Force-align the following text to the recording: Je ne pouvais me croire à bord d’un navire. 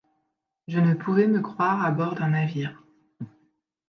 Je 0.67 0.79
ne 0.79 0.95
pouvais 0.95 1.27
me 1.27 1.41
croire 1.41 1.85
à 1.85 1.91
bord 1.91 2.15
d’un 2.15 2.31
navire. 2.31 2.83